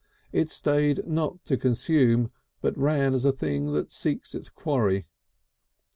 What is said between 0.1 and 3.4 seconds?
It stayed not to consume, but ran as a